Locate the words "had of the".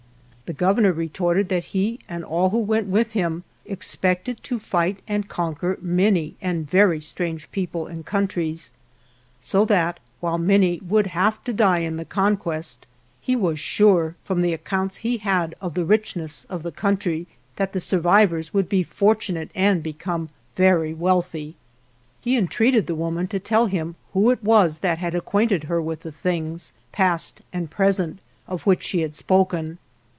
15.19-15.85